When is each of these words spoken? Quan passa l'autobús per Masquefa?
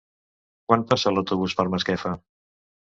Quan 0.71 0.87
passa 0.93 1.15
l'autobús 1.15 1.57
per 1.61 1.69
Masquefa? 1.77 2.19